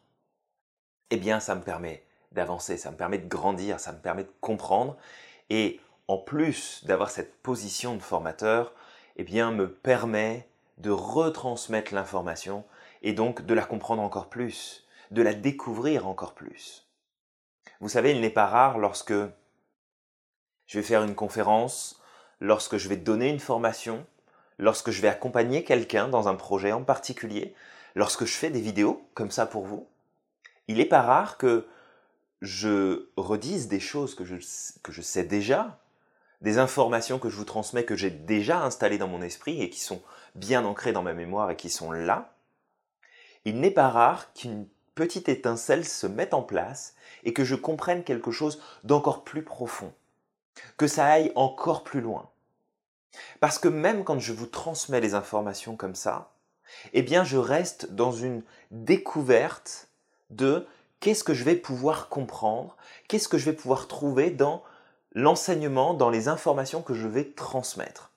eh 1.10 1.18
bien 1.18 1.40
ça 1.40 1.56
me 1.56 1.62
permet 1.62 2.04
d'avancer, 2.32 2.78
ça 2.78 2.92
me 2.92 2.98
permet 2.98 3.18
de 3.18 3.28
grandir, 3.28 3.80
ça 3.80 3.92
me 3.92 4.00
permet 4.00 4.24
de 4.24 4.34
comprendre 4.42 4.98
et 5.50 5.80
en 6.08 6.18
plus 6.18 6.84
d'avoir 6.86 7.10
cette 7.10 7.42
position 7.42 7.96
de 7.96 8.02
formateur, 8.02 8.74
eh 9.18 9.24
bien, 9.24 9.52
me 9.52 9.70
permet 9.70 10.48
de 10.78 10.92
retransmettre 10.92 11.94
l'information 11.94 12.64
et 13.02 13.14
donc 13.14 13.46
de 13.46 13.54
la 13.54 13.66
comprendre 13.66 14.02
encore 14.02 14.30
plus, 14.30 14.88
de 15.12 15.22
la 15.22 15.34
découvrir 15.34 16.08
encore 16.08 16.34
plus. 16.34 16.88
Vous 17.80 17.90
savez, 17.90 18.12
il 18.12 18.22
n'est 18.22 18.30
pas 18.30 18.48
rare 18.48 18.78
lorsque 18.78 19.14
je 19.14 20.80
vais 20.80 20.84
faire 20.84 21.04
une 21.04 21.16
conférence, 21.16 22.02
lorsque 22.40 22.78
je 22.78 22.90
vais 22.90 22.98
donner 22.98 23.30
une 23.30 23.40
formation, 23.40 24.06
lorsque 24.58 24.92
je 24.92 25.02
vais 25.02 25.08
accompagner 25.08 25.64
quelqu'un 25.64 26.08
dans 26.08 26.28
un 26.28 26.36
projet 26.36 26.72
en 26.72 26.84
particulier, 26.84 27.54
lorsque 27.96 28.26
je 28.26 28.34
fais 28.34 28.50
des 28.50 28.62
vidéos 28.62 29.08
comme 29.14 29.32
ça 29.32 29.46
pour 29.46 29.66
vous, 29.66 29.88
il 30.68 30.78
n'est 30.78 30.86
pas 30.86 31.02
rare 31.02 31.38
que 31.38 31.68
je 32.42 33.10
redise 33.18 33.68
des 33.68 33.80
choses 33.80 34.16
que 34.16 34.26
je, 34.26 34.36
que 34.84 35.02
sais 35.02 35.24
déjà, 35.24 35.80
des 36.42 36.60
informations 36.60 37.20
que 37.20 37.30
je 37.30 37.36
vous 37.36 37.46
transmets 37.46 37.86
que 37.86 37.96
j'ai 37.96 38.12
déjà 38.12 38.62
installées 38.62 39.00
dans 39.00 39.08
mon 39.08 39.22
esprit 39.22 39.62
et 39.62 39.70
qui 39.70 39.80
sont 39.80 40.02
bien 40.36 40.66
ancrées 40.66 40.92
dans 40.92 41.02
ma 41.02 41.14
mémoire 41.14 41.50
et 41.50 41.56
qui 41.56 41.70
sont 41.70 41.92
là, 41.92 42.34
il 43.46 43.60
n'est 43.60 43.72
pas 43.72 43.90
rare 43.90 44.34
qu'une 44.34 44.68
petite 44.94 45.30
étincelle 45.30 45.86
se 45.86 46.06
mette 46.06 46.34
en 46.34 46.42
place 46.42 46.96
et 47.24 47.34
que 47.34 47.44
je 47.44 47.56
comprenne 47.56 48.04
quelque 48.04 48.32
chose 48.32 48.62
d'encore 48.84 49.24
plus 49.24 49.44
profond, 49.44 49.94
que 50.78 50.88
ça 50.88 51.06
aille 51.06 51.32
encore 51.36 51.84
plus 51.84 52.02
loin. 52.02 52.30
Parce 53.40 53.60
que 53.60 53.68
même 53.68 54.04
quand 54.04 54.20
je 54.20 54.34
vous 54.34 54.46
transmets 54.46 55.02
les 55.02 55.14
informations 55.14 55.76
comme 55.76 55.96
ça, 55.96 56.32
eh 56.94 57.02
bien 57.02 57.24
je 57.24 57.38
reste 57.38 57.92
dans 57.94 58.12
une 58.12 58.44
découverte 58.72 59.90
de 60.30 60.68
qu'est-ce 61.00 61.24
que 61.24 61.34
je 61.34 61.44
vais 61.44 61.56
pouvoir 61.56 62.10
comprendre, 62.10 62.78
qu'est-ce 63.08 63.28
que 63.28 63.38
je 63.38 63.46
vais 63.46 63.56
pouvoir 63.56 63.88
trouver 63.88 64.32
dans 64.32 64.64
l'enseignement 65.14 65.94
dans 65.94 66.10
les 66.10 66.28
informations 66.28 66.82
que 66.82 66.94
je 66.94 67.08
vais 67.08 67.32
transmettre. 67.32 68.12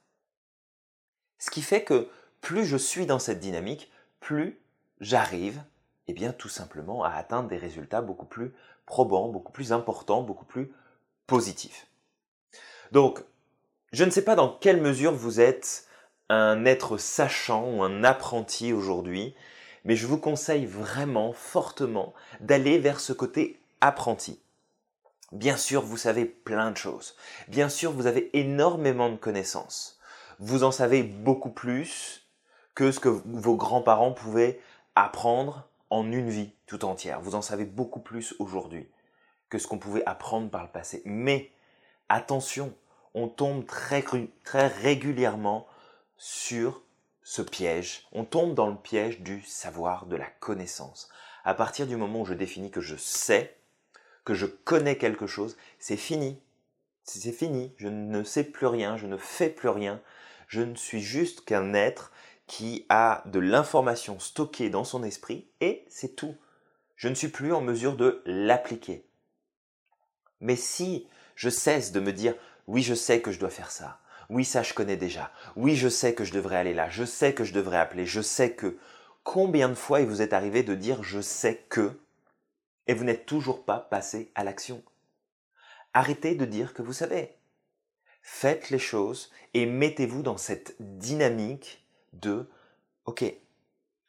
Ce 1.38 1.50
qui 1.50 1.62
fait 1.62 1.84
que 1.84 2.08
plus 2.40 2.64
je 2.64 2.76
suis 2.76 3.06
dans 3.06 3.18
cette 3.18 3.40
dynamique, 3.40 3.90
plus 4.20 4.60
j'arrive, 5.00 5.62
eh 6.08 6.12
bien, 6.12 6.32
tout 6.32 6.48
simplement 6.48 7.04
à 7.04 7.10
atteindre 7.10 7.48
des 7.48 7.56
résultats 7.56 8.02
beaucoup 8.02 8.26
plus 8.26 8.52
probants, 8.84 9.28
beaucoup 9.28 9.52
plus 9.52 9.72
importants, 9.72 10.22
beaucoup 10.22 10.44
plus 10.44 10.72
positifs. 11.26 11.86
Je 13.92 14.04
ne 14.04 14.10
sais 14.10 14.22
pas 14.22 14.36
dans 14.36 14.48
quelle 14.48 14.80
mesure 14.80 15.12
vous 15.12 15.40
êtes 15.40 15.86
un 16.28 16.64
être 16.64 16.96
sachant 16.96 17.68
ou 17.70 17.82
un 17.82 18.04
apprenti 18.04 18.72
aujourd'hui, 18.72 19.34
mais 19.84 19.96
je 19.96 20.06
vous 20.06 20.18
conseille 20.18 20.66
vraiment 20.66 21.32
fortement 21.32 22.14
d'aller 22.40 22.78
vers 22.78 23.00
ce 23.00 23.12
côté 23.12 23.58
apprenti. 23.80 24.40
Bien 25.32 25.56
sûr, 25.56 25.82
vous 25.82 25.96
savez 25.96 26.24
plein 26.24 26.70
de 26.70 26.76
choses. 26.76 27.16
Bien 27.48 27.68
sûr, 27.68 27.92
vous 27.92 28.06
avez 28.06 28.30
énormément 28.38 29.10
de 29.10 29.16
connaissances. 29.16 29.98
Vous 30.38 30.64
en 30.64 30.70
savez 30.70 31.02
beaucoup 31.02 31.50
plus 31.50 32.26
que 32.74 32.92
ce 32.92 33.00
que 33.00 33.08
vos 33.08 33.56
grands-parents 33.56 34.12
pouvaient 34.12 34.60
apprendre 34.94 35.68
en 35.90 36.10
une 36.10 36.30
vie 36.30 36.52
tout 36.66 36.84
entière. 36.84 37.20
Vous 37.20 37.34
en 37.34 37.42
savez 37.42 37.64
beaucoup 37.64 38.00
plus 38.00 38.34
aujourd'hui 38.38 38.88
que 39.48 39.58
ce 39.58 39.66
qu'on 39.66 39.78
pouvait 39.78 40.04
apprendre 40.06 40.48
par 40.48 40.62
le 40.62 40.70
passé. 40.70 41.02
Mais 41.04 41.50
attention, 42.08 42.72
on 43.14 43.28
tombe 43.28 43.66
très, 43.66 44.04
régulièrement 44.54 45.66
sur 46.16 46.82
ce 47.22 47.42
piège. 47.42 48.06
On 48.12 48.24
tombe 48.24 48.54
dans 48.54 48.68
le 48.68 48.76
piège 48.76 49.20
du 49.20 49.42
savoir, 49.42 50.06
de 50.06 50.16
la 50.16 50.26
connaissance. 50.26 51.08
À 51.44 51.54
partir 51.54 51.86
du 51.86 51.96
moment 51.96 52.20
où 52.20 52.26
je 52.26 52.34
définis 52.34 52.70
que 52.70 52.80
je 52.80 52.96
sais, 52.96 53.56
que 54.24 54.34
je 54.34 54.46
connais 54.46 54.98
quelque 54.98 55.26
chose, 55.26 55.56
c'est 55.78 55.96
fini. 55.96 56.40
C'est 57.04 57.32
fini. 57.32 57.74
Je 57.78 57.88
ne 57.88 58.22
sais 58.22 58.44
plus 58.44 58.66
rien, 58.66 58.96
je 58.96 59.06
ne 59.06 59.16
fais 59.16 59.48
plus 59.48 59.68
rien. 59.68 60.00
Je 60.46 60.62
ne 60.62 60.74
suis 60.74 61.00
juste 61.00 61.44
qu'un 61.44 61.74
être 61.74 62.12
qui 62.46 62.84
a 62.88 63.22
de 63.26 63.38
l'information 63.38 64.18
stockée 64.18 64.70
dans 64.70 64.84
son 64.84 65.02
esprit 65.04 65.48
et 65.60 65.84
c'est 65.88 66.16
tout. 66.16 66.34
Je 66.96 67.08
ne 67.08 67.14
suis 67.14 67.28
plus 67.28 67.52
en 67.52 67.60
mesure 67.60 67.96
de 67.96 68.22
l'appliquer. 68.26 69.06
Mais 70.40 70.56
si 70.56 71.06
je 71.36 71.48
cesse 71.48 71.92
de 71.92 72.00
me 72.00 72.12
dire 72.12 72.34
oui, 72.70 72.84
je 72.84 72.94
sais 72.94 73.20
que 73.20 73.32
je 73.32 73.40
dois 73.40 73.50
faire 73.50 73.72
ça. 73.72 73.98
Oui, 74.28 74.44
ça 74.44 74.62
je 74.62 74.74
connais 74.74 74.96
déjà. 74.96 75.32
Oui, 75.56 75.74
je 75.74 75.88
sais 75.88 76.14
que 76.14 76.22
je 76.22 76.32
devrais 76.32 76.54
aller 76.54 76.72
là. 76.72 76.88
Je 76.88 77.04
sais 77.04 77.34
que 77.34 77.42
je 77.42 77.52
devrais 77.52 77.78
appeler. 77.78 78.06
Je 78.06 78.20
sais 78.20 78.52
que. 78.52 78.78
Combien 79.24 79.68
de 79.68 79.74
fois 79.74 80.00
il 80.00 80.06
vous 80.06 80.22
est 80.22 80.32
arrivé 80.32 80.62
de 80.62 80.76
dire 80.76 81.02
je 81.02 81.20
sais 81.20 81.64
que 81.68 81.98
et 82.86 82.94
vous 82.94 83.02
n'êtes 83.02 83.26
toujours 83.26 83.64
pas 83.64 83.80
passé 83.80 84.30
à 84.36 84.44
l'action. 84.44 84.84
Arrêtez 85.94 86.36
de 86.36 86.44
dire 86.44 86.72
que 86.72 86.82
vous 86.82 86.92
savez. 86.92 87.34
Faites 88.22 88.70
les 88.70 88.78
choses 88.78 89.32
et 89.52 89.66
mettez-vous 89.66 90.22
dans 90.22 90.36
cette 90.36 90.76
dynamique 90.78 91.84
de 92.12 92.48
OK, 93.04 93.24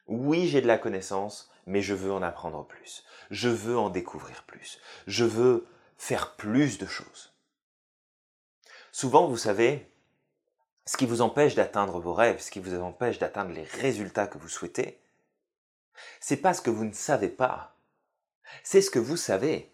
oui 0.06 0.46
j'ai 0.46 0.60
de 0.60 0.68
la 0.68 0.78
connaissance, 0.78 1.50
mais 1.66 1.82
je 1.82 1.94
veux 1.94 2.12
en 2.12 2.22
apprendre 2.22 2.64
plus. 2.64 3.04
Je 3.32 3.48
veux 3.48 3.76
en 3.76 3.90
découvrir 3.90 4.44
plus. 4.44 4.78
Je 5.08 5.24
veux 5.24 5.66
faire 5.96 6.36
plus 6.36 6.78
de 6.78 6.86
choses. 6.86 7.31
Souvent, 8.92 9.26
vous 9.26 9.38
savez, 9.38 9.90
ce 10.84 10.96
qui 10.96 11.06
vous 11.06 11.22
empêche 11.22 11.54
d'atteindre 11.54 11.98
vos 11.98 12.12
rêves, 12.12 12.40
ce 12.40 12.50
qui 12.50 12.60
vous 12.60 12.78
empêche 12.78 13.18
d'atteindre 13.18 13.52
les 13.52 13.64
résultats 13.64 14.26
que 14.26 14.38
vous 14.38 14.48
souhaitez, 14.48 14.98
c'est 16.20 16.36
pas 16.36 16.54
ce 16.54 16.62
que 16.62 16.70
vous 16.70 16.84
ne 16.84 16.92
savez 16.92 17.28
pas, 17.28 17.74
c'est 18.62 18.82
ce 18.82 18.90
que 18.90 18.98
vous 18.98 19.16
savez. 19.16 19.70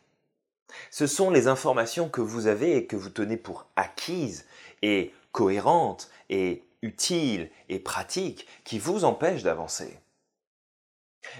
Ce 0.90 1.06
sont 1.06 1.30
les 1.30 1.48
informations 1.48 2.08
que 2.08 2.20
vous 2.20 2.46
avez 2.46 2.76
et 2.76 2.86
que 2.86 2.96
vous 2.96 3.10
tenez 3.10 3.36
pour 3.36 3.66
acquises 3.76 4.46
et 4.82 5.12
cohérentes 5.32 6.10
et 6.28 6.62
utiles 6.82 7.50
et 7.68 7.80
pratiques 7.80 8.46
qui 8.64 8.78
vous 8.78 9.04
empêchent 9.04 9.42
d'avancer. 9.42 9.98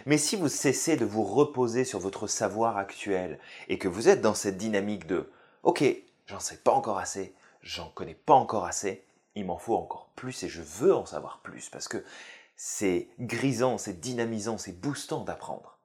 Mais 0.07 0.19
si 0.19 0.35
vous 0.35 0.49
cessez 0.49 0.97
de 0.97 1.05
vous 1.05 1.23
reposer 1.23 1.85
sur 1.85 2.01
votre 2.01 2.27
savoir 2.27 2.77
actuel 2.77 3.39
et 3.69 3.79
que 3.79 3.89
vous 3.89 4.09
êtes 4.09 4.21
dans 4.21 4.35
cette 4.35 4.57
dynamique 4.57 5.07
de 5.07 5.31
OK, 5.63 5.85
j'en 6.27 6.41
sais 6.41 6.57
pas 6.57 6.73
encore 6.73 6.99
assez, 6.99 7.35
j'en 7.69 7.91
connais 7.91 8.15
pas 8.15 8.35
encore 8.35 8.65
assez, 8.65 9.05
il 9.35 9.45
m'en 9.45 9.59
faut 9.59 9.77
encore 9.77 10.11
plus 10.17 10.43
et 10.43 10.49
je 10.49 10.63
veux 10.63 10.95
en 10.95 11.07
savoir 11.07 11.41
plus 11.43 11.69
parce 11.69 11.89
que 11.89 12.03
c'est 12.57 13.09
grisant, 13.21 13.79
c'est 13.79 14.01
dynamisant, 14.01 14.59
c'est 14.59 14.81
boostant 14.81 15.23
d'apprendre 15.23 15.79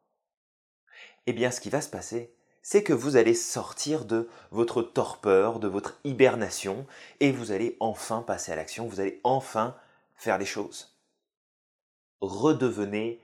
eh 1.26 1.34
bien 1.34 1.52
ce 1.52 1.62
qui 1.62 1.70
va 1.70 1.82
se 1.82 1.90
passer, 1.90 2.34
c'est 2.62 2.84
que 2.84 2.94
vous 2.94 3.16
allez 3.16 3.34
sortir 3.34 4.06
de 4.06 4.30
votre 4.52 4.82
torpeur, 4.82 5.60
de 5.60 5.68
votre 5.68 6.00
hibernation, 6.04 6.86
et 7.20 7.32
vous 7.32 7.52
allez 7.52 7.78
enfin 7.80 8.22
passer 8.22 8.52
à 8.52 8.56
l'action, 8.56 8.88
vous 8.88 9.00
allez 9.00 9.20
enfin 9.24 9.76
faire 10.16 10.38
les 10.38 10.46
choses. 10.46 10.98
Redevenez 12.22 13.22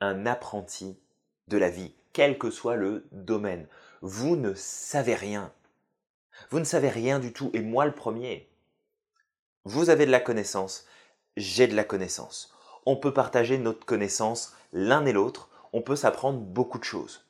un 0.00 0.26
apprenti 0.26 0.98
de 1.48 1.58
la 1.58 1.70
vie, 1.70 1.94
quel 2.12 2.38
que 2.38 2.50
soit 2.50 2.76
le 2.76 3.06
domaine. 3.12 3.66
Vous 4.00 4.36
ne 4.36 4.54
savez 4.54 5.14
rien. 5.14 5.52
Vous 6.50 6.58
ne 6.58 6.64
savez 6.64 6.88
rien 6.88 7.18
du 7.18 7.32
tout, 7.32 7.50
et 7.54 7.60
moi 7.60 7.84
le 7.84 7.94
premier. 7.94 8.48
Vous 9.64 9.90
avez 9.90 10.06
de 10.06 10.10
la 10.10 10.20
connaissance, 10.20 10.86
j'ai 11.36 11.66
de 11.66 11.76
la 11.76 11.84
connaissance. 11.84 12.52
On 12.84 12.96
peut 12.96 13.12
partager 13.12 13.58
notre 13.58 13.86
connaissance 13.86 14.56
l'un 14.72 15.06
et 15.06 15.12
l'autre, 15.12 15.50
on 15.72 15.82
peut 15.82 15.96
s'apprendre 15.96 16.40
beaucoup 16.40 16.78
de 16.78 16.84
choses. 16.84 17.26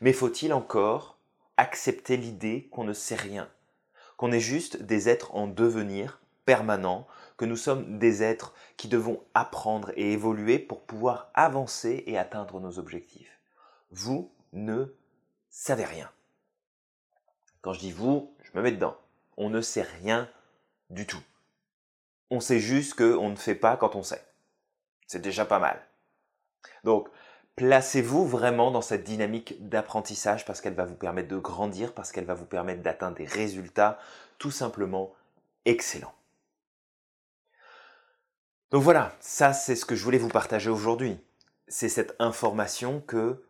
Mais 0.00 0.12
faut-il 0.12 0.52
encore 0.52 1.18
accepter 1.56 2.16
l'idée 2.16 2.68
qu'on 2.70 2.84
ne 2.84 2.92
sait 2.92 3.16
rien, 3.16 3.48
qu'on 4.16 4.32
est 4.32 4.40
juste 4.40 4.82
des 4.82 5.08
êtres 5.08 5.34
en 5.34 5.46
devenir 5.46 6.20
permanent, 6.44 7.06
que 7.36 7.44
nous 7.44 7.56
sommes 7.56 7.98
des 7.98 8.22
êtres 8.22 8.54
qui 8.76 8.88
devons 8.88 9.22
apprendre 9.34 9.90
et 9.96 10.12
évoluer 10.12 10.58
pour 10.58 10.82
pouvoir 10.82 11.30
avancer 11.34 12.04
et 12.06 12.18
atteindre 12.18 12.60
nos 12.60 12.78
objectifs? 12.78 13.40
Vous 13.90 14.30
ne 14.52 14.94
savez 15.50 15.84
rien. 15.84 16.10
Quand 17.62 17.72
je 17.72 17.80
dis 17.80 17.92
vous, 17.92 18.34
je 18.42 18.50
me 18.54 18.62
mets 18.62 18.72
dedans. 18.72 18.96
On 19.36 19.48
ne 19.48 19.60
sait 19.60 19.86
rien 20.02 20.28
du 20.90 21.06
tout. 21.06 21.22
On 22.30 22.40
sait 22.40 22.60
juste 22.60 22.94
qu'on 22.94 23.30
ne 23.30 23.36
fait 23.36 23.54
pas 23.54 23.76
quand 23.76 23.94
on 23.94 24.02
sait. 24.02 24.24
C'est 25.06 25.22
déjà 25.22 25.44
pas 25.44 25.58
mal. 25.58 25.80
Donc, 26.84 27.08
placez-vous 27.56 28.26
vraiment 28.26 28.70
dans 28.70 28.82
cette 28.82 29.04
dynamique 29.04 29.68
d'apprentissage 29.68 30.44
parce 30.44 30.60
qu'elle 30.60 30.74
va 30.74 30.84
vous 30.84 30.94
permettre 30.94 31.28
de 31.28 31.38
grandir, 31.38 31.92
parce 31.92 32.12
qu'elle 32.12 32.24
va 32.24 32.34
vous 32.34 32.46
permettre 32.46 32.82
d'atteindre 32.82 33.16
des 33.16 33.26
résultats 33.26 33.98
tout 34.38 34.50
simplement 34.50 35.14
excellents. 35.64 36.14
Donc 38.70 38.82
voilà, 38.82 39.14
ça 39.20 39.52
c'est 39.52 39.76
ce 39.76 39.84
que 39.84 39.94
je 39.94 40.02
voulais 40.02 40.18
vous 40.18 40.28
partager 40.28 40.70
aujourd'hui. 40.70 41.18
C'est 41.68 41.90
cette 41.90 42.16
information 42.18 43.00
que 43.00 43.44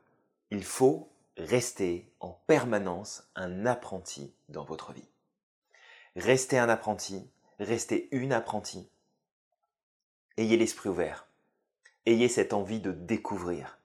il 0.50 0.64
faut 0.64 1.12
rester 1.37 2.12
en 2.21 2.31
permanence 2.47 3.25
un 3.35 3.67
apprenti 3.67 4.35
dans 4.49 4.65
votre 4.65 4.93
vie. 4.93 5.09
Restez 6.17 6.59
un 6.59 6.69
apprenti, 6.69 7.31
restez 7.59 8.09
une 8.12 8.33
apprentie. 8.33 8.89
Ayez 10.37 10.57
l'esprit 10.57 10.89
ouvert. 10.89 11.27
Ayez 12.05 12.29
cette 12.29 12.53
envie 12.53 12.81
de 12.81 12.93
découvrir 12.93 13.79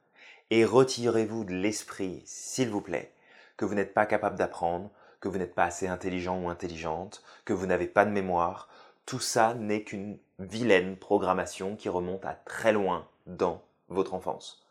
et 0.49 0.65
retirez-vous 0.65 1.43
de 1.43 1.53
l'esprit, 1.53 2.21
s'il 2.25 2.69
vous 2.69 2.81
plaît, 2.81 3.13
que 3.57 3.65
vous 3.65 3.75
n'êtes 3.75 3.93
pas 3.93 4.05
capable 4.05 4.37
d'apprendre, 4.37 4.89
que 5.19 5.27
vous 5.27 5.37
n'êtes 5.37 5.55
pas 5.55 5.65
assez 5.65 5.87
intelligent 5.87 6.41
ou 6.41 6.49
intelligente, 6.49 7.23
que 7.45 7.53
vous 7.53 7.65
n'avez 7.65 7.87
pas 7.87 8.05
de 8.05 8.11
mémoire. 8.11 8.69
Tout 9.05 9.19
ça 9.19 9.53
n'est 9.55 9.83
qu'une 9.83 10.17
vilaine 10.39 10.95
programmation 10.95 11.75
qui 11.75 11.89
remonte 11.89 12.25
à 12.25 12.33
très 12.33 12.71
loin 12.71 13.07
dans 13.25 13.61
votre 13.89 14.13
enfance. 14.13 14.65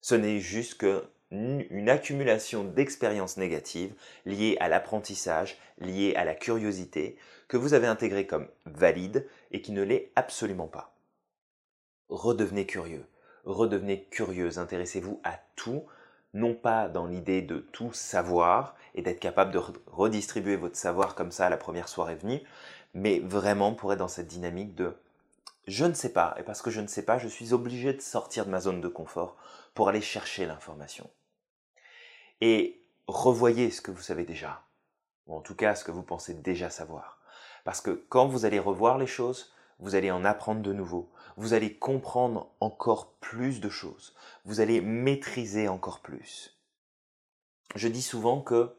Ce 0.00 0.14
n'est 0.14 0.40
juste 0.40 0.78
qu'une 1.32 1.88
accumulation 1.88 2.64
d'expériences 2.64 3.38
négatives 3.38 3.94
liées 4.26 4.56
à 4.60 4.68
l'apprentissage, 4.68 5.58
liées 5.78 6.14
à 6.16 6.24
la 6.24 6.34
curiosité, 6.34 7.16
que 7.48 7.56
vous 7.56 7.74
avez 7.74 7.86
intégrées 7.86 8.26
comme 8.26 8.48
valide 8.66 9.26
et 9.50 9.62
qui 9.62 9.72
ne 9.72 9.82
l'est 9.82 10.12
absolument 10.16 10.68
pas. 10.68 10.94
Redevenez 12.08 12.66
curieux 12.66 13.06
redevenez 13.44 14.04
curieuse, 14.10 14.58
intéressez-vous 14.58 15.20
à 15.24 15.38
tout, 15.56 15.84
non 16.34 16.54
pas 16.54 16.88
dans 16.88 17.06
l'idée 17.06 17.42
de 17.42 17.58
tout 17.58 17.92
savoir 17.92 18.76
et 18.94 19.02
d'être 19.02 19.20
capable 19.20 19.52
de 19.52 19.60
redistribuer 19.86 20.56
votre 20.56 20.76
savoir 20.76 21.14
comme 21.14 21.32
ça 21.32 21.46
à 21.46 21.50
la 21.50 21.56
première 21.56 21.88
soirée 21.88 22.14
venue, 22.14 22.40
mais 22.94 23.20
vraiment 23.20 23.74
pour 23.74 23.92
être 23.92 23.98
dans 23.98 24.08
cette 24.08 24.28
dynamique 24.28 24.74
de 24.74 24.94
je 25.68 25.84
ne 25.84 25.94
sais 25.94 26.12
pas, 26.12 26.34
et 26.38 26.42
parce 26.42 26.60
que 26.60 26.70
je 26.70 26.80
ne 26.80 26.88
sais 26.88 27.04
pas, 27.04 27.18
je 27.18 27.28
suis 27.28 27.52
obligé 27.52 27.92
de 27.92 28.00
sortir 28.00 28.46
de 28.46 28.50
ma 28.50 28.60
zone 28.60 28.80
de 28.80 28.88
confort 28.88 29.36
pour 29.74 29.88
aller 29.88 30.00
chercher 30.00 30.44
l'information. 30.44 31.08
Et 32.44 32.82
revoyez 33.06 33.70
ce 33.70 33.80
que 33.80 33.92
vous 33.92 34.02
savez 34.02 34.24
déjà, 34.24 34.64
ou 35.28 35.36
en 35.36 35.40
tout 35.40 35.54
cas 35.54 35.76
ce 35.76 35.84
que 35.84 35.92
vous 35.92 36.02
pensez 36.02 36.34
déjà 36.34 36.70
savoir. 36.70 37.20
Parce 37.62 37.80
que 37.80 38.04
quand 38.08 38.26
vous 38.26 38.44
allez 38.44 38.58
revoir 38.58 38.98
les 38.98 39.06
choses, 39.06 39.52
vous 39.78 39.94
allez 39.94 40.10
en 40.10 40.24
apprendre 40.24 40.60
de 40.60 40.72
nouveau, 40.72 41.08
vous 41.36 41.54
allez 41.54 41.72
comprendre 41.72 42.50
encore 42.58 43.12
plus 43.20 43.60
de 43.60 43.68
choses, 43.68 44.16
vous 44.44 44.58
allez 44.58 44.80
maîtriser 44.80 45.68
encore 45.68 46.00
plus. 46.00 46.58
Je 47.76 47.86
dis 47.86 48.02
souvent 48.02 48.40
que 48.40 48.74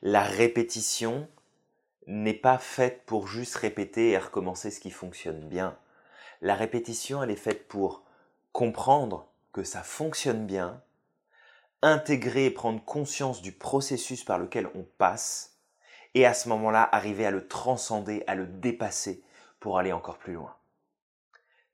la 0.00 0.22
répétition 0.22 1.28
n'est 2.06 2.32
pas 2.32 2.56
faite 2.56 3.02
pour 3.04 3.28
juste 3.28 3.56
répéter 3.56 4.12
et 4.12 4.18
recommencer 4.18 4.70
ce 4.70 4.80
qui 4.80 4.90
fonctionne 4.90 5.50
bien. 5.50 5.76
La 6.40 6.54
répétition, 6.54 7.22
elle 7.22 7.30
est 7.30 7.36
faite 7.36 7.68
pour 7.68 8.04
comprendre 8.52 9.28
que 9.52 9.64
ça 9.64 9.82
fonctionne 9.82 10.46
bien, 10.46 10.80
intégrer 11.82 12.46
et 12.46 12.50
prendre 12.50 12.82
conscience 12.84 13.42
du 13.42 13.52
processus 13.52 14.24
par 14.24 14.38
lequel 14.38 14.68
on 14.74 14.84
passe, 14.98 15.58
et 16.14 16.26
à 16.26 16.34
ce 16.34 16.48
moment-là, 16.48 16.88
arriver 16.92 17.26
à 17.26 17.30
le 17.30 17.46
transcender, 17.48 18.22
à 18.26 18.34
le 18.34 18.46
dépasser 18.46 19.22
pour 19.60 19.78
aller 19.78 19.92
encore 19.92 20.18
plus 20.18 20.34
loin. 20.34 20.56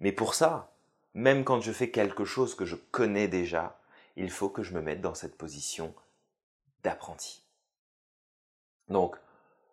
Mais 0.01 0.13
pour 0.13 0.35
ça, 0.35 0.73
même 1.15 1.45
quand 1.45 1.61
je 1.61 1.73
fais 1.73 1.91
quelque 1.91 2.25
chose 2.25 2.55
que 2.55 2.65
je 2.65 2.77
connais 2.77 3.29
déjà, 3.29 3.81
il 4.17 4.31
faut 4.31 4.49
que 4.49 4.63
je 4.63 4.75
me 4.75 4.81
mette 4.81 5.01
dans 5.01 5.15
cette 5.15 5.37
position 5.37 5.95
d'apprenti. 6.83 7.43
Donc, 8.89 9.17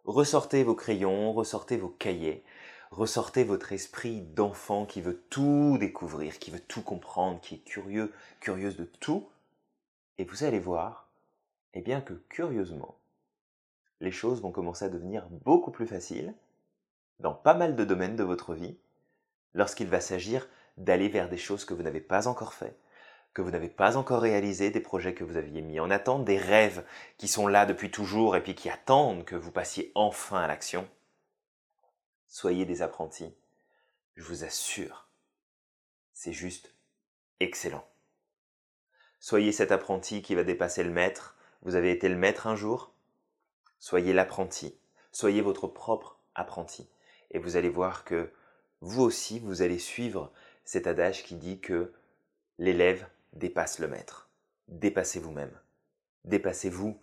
ressortez 0.03 0.63
vos 0.63 0.75
crayons, 0.75 1.33
ressortez 1.33 1.77
vos 1.77 1.89
cahiers, 1.89 2.43
ressortez 2.91 3.43
votre 3.43 3.71
esprit 3.71 4.21
d'enfant 4.21 4.85
qui 4.85 5.01
veut 5.01 5.23
tout 5.29 5.77
découvrir, 5.79 6.39
qui 6.39 6.51
veut 6.51 6.59
tout 6.59 6.81
comprendre, 6.81 7.39
qui 7.41 7.55
est 7.55 7.63
curieux, 7.63 8.13
curieuse 8.39 8.77
de 8.77 8.85
tout, 8.85 9.27
et 10.17 10.25
vous 10.25 10.43
allez 10.43 10.59
voir, 10.59 11.09
eh 11.73 11.81
bien 11.81 12.01
que 12.01 12.13
curieusement, 12.29 12.97
les 14.01 14.11
choses 14.11 14.41
vont 14.41 14.51
commencer 14.51 14.85
à 14.85 14.89
devenir 14.89 15.27
beaucoup 15.29 15.71
plus 15.71 15.87
faciles 15.87 16.33
dans 17.19 17.33
pas 17.33 17.53
mal 17.53 17.75
de 17.75 17.85
domaines 17.85 18.15
de 18.15 18.23
votre 18.23 18.53
vie, 18.53 18.77
lorsqu'il 19.53 19.87
va 19.87 20.01
s'agir 20.01 20.47
d'aller 20.77 21.07
vers 21.07 21.29
des 21.29 21.37
choses 21.37 21.65
que 21.65 21.73
vous 21.73 21.83
n'avez 21.83 22.01
pas 22.01 22.27
encore 22.27 22.53
fait, 22.53 22.77
que 23.33 23.41
vous 23.41 23.51
n'avez 23.51 23.69
pas 23.69 23.97
encore 23.97 24.21
réalisé, 24.21 24.69
des 24.69 24.81
projets 24.81 25.13
que 25.13 25.23
vous 25.23 25.37
aviez 25.37 25.61
mis 25.61 25.79
en 25.79 25.89
attente, 25.89 26.25
des 26.25 26.37
rêves 26.37 26.85
qui 27.17 27.27
sont 27.27 27.47
là 27.47 27.65
depuis 27.65 27.91
toujours 27.91 28.35
et 28.35 28.43
puis 28.43 28.55
qui 28.55 28.69
attendent 28.69 29.25
que 29.25 29.35
vous 29.35 29.51
passiez 29.51 29.91
enfin 29.95 30.41
à 30.41 30.47
l'action. 30.47 30.87
Soyez 32.27 32.65
des 32.65 32.81
apprentis. 32.81 33.33
Je 34.15 34.23
vous 34.23 34.43
assure, 34.45 35.09
c'est 36.13 36.33
juste 36.33 36.73
excellent. 37.41 37.85
Soyez 39.19 39.51
cet 39.51 39.71
apprenti 39.71 40.21
qui 40.21 40.35
va 40.35 40.43
dépasser 40.43 40.83
le 40.83 40.91
maître. 40.91 41.35
Vous 41.61 41.75
avez 41.75 41.91
été 41.91 42.09
le 42.09 42.15
maître 42.15 42.47
un 42.47 42.55
jour. 42.55 42.93
Soyez 43.79 44.13
l'apprenti. 44.13 44.77
Soyez 45.11 45.41
votre 45.41 45.67
propre 45.67 46.19
apprenti. 46.35 46.87
Et 47.31 47.39
vous 47.39 47.57
allez 47.57 47.69
voir 47.69 48.03
que 48.03 48.31
vous 48.81 49.01
aussi, 49.01 49.39
vous 49.39 49.61
allez 49.61 49.79
suivre 49.79 50.31
cet 50.63 50.87
adage 50.87 51.23
qui 51.23 51.35
dit 51.35 51.59
que 51.59 51.93
l'élève 52.57 53.07
dépasse 53.33 53.79
le 53.79 53.87
maître. 53.87 54.29
Dépassez 54.67 55.19
vous-même. 55.19 55.57
Dépassez-vous 56.23 56.99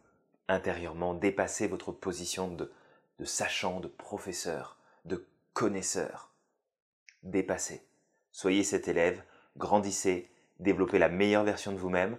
intérieurement. 0.48 1.14
Dépassez 1.14 1.66
votre 1.66 1.92
position 1.92 2.48
de, 2.48 2.72
de 3.18 3.24
sachant, 3.24 3.80
de 3.80 3.88
professeur, 3.88 4.78
de 5.04 5.26
connaisseur. 5.52 6.32
Dépassez. 7.22 7.86
Soyez 8.32 8.64
cet 8.64 8.88
élève, 8.88 9.22
grandissez, 9.56 10.31
développez 10.62 10.98
la 10.98 11.08
meilleure 11.08 11.44
version 11.44 11.72
de 11.72 11.78
vous-même. 11.78 12.16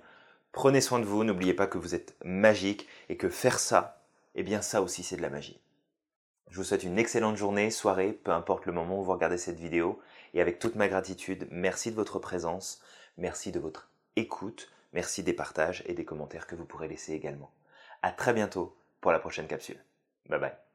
Prenez 0.52 0.82
soin 0.82 1.00
de 1.00 1.06
vous, 1.06 1.24
n'oubliez 1.24 1.54
pas 1.54 1.68
que 1.68 1.78
vous 1.78 1.96
êtes 1.96 2.16
magique 2.24 2.88
et 3.10 3.18
que 3.18 3.30
faire 3.30 3.60
ça, 3.60 4.04
eh 4.36 4.44
bien 4.44 4.62
ça 4.62 4.82
aussi 4.82 5.04
c'est 5.04 5.18
de 5.18 5.22
la 5.22 5.30
magie. 5.30 5.60
Je 6.50 6.58
vous 6.58 6.64
souhaite 6.64 6.84
une 6.84 7.00
excellente 7.00 7.36
journée, 7.36 7.72
soirée, 7.72 8.14
peu 8.14 8.32
importe 8.32 8.68
le 8.68 8.74
moment 8.74 9.00
où 9.00 9.04
vous 9.04 9.12
regardez 9.12 9.40
cette 9.40 9.60
vidéo. 9.60 10.00
Et 10.36 10.42
avec 10.42 10.60
toute 10.60 10.76
ma 10.76 10.88
gratitude, 10.88 11.48
merci 11.50 11.90
de 11.90 11.96
votre 11.96 12.20
présence, 12.20 12.80
merci 13.18 13.52
de 13.52 13.60
votre 13.60 13.90
écoute, 14.16 14.72
merci 14.94 15.24
des 15.24 15.34
partages 15.34 15.84
et 15.88 15.94
des 15.94 16.06
commentaires 16.06 16.46
que 16.46 16.56
vous 16.56 16.66
pourrez 16.66 16.88
laisser 16.88 17.14
également. 17.14 17.52
À 18.04 18.12
très 18.12 18.34
bientôt 18.34 18.76
pour 19.02 19.12
la 19.12 19.20
prochaine 19.20 19.48
capsule. 19.48 19.84
Bye 20.30 20.40
bye. 20.40 20.73